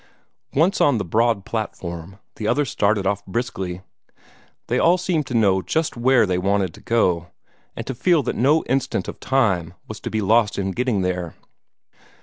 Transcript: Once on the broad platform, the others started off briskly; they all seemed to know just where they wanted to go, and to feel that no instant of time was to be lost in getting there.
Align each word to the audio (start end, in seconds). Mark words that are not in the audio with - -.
Once 0.55 0.81
on 0.81 0.97
the 0.97 1.05
broad 1.05 1.45
platform, 1.45 2.17
the 2.37 2.47
others 2.47 2.71
started 2.71 3.05
off 3.05 3.23
briskly; 3.27 3.83
they 4.65 4.79
all 4.79 4.97
seemed 4.97 5.27
to 5.27 5.35
know 5.35 5.61
just 5.61 5.95
where 5.95 6.25
they 6.25 6.39
wanted 6.39 6.73
to 6.73 6.81
go, 6.81 7.27
and 7.75 7.85
to 7.85 7.93
feel 7.93 8.23
that 8.23 8.35
no 8.35 8.63
instant 8.63 9.07
of 9.07 9.19
time 9.19 9.75
was 9.87 9.99
to 9.99 10.09
be 10.09 10.19
lost 10.19 10.57
in 10.57 10.71
getting 10.71 11.01
there. 11.01 11.35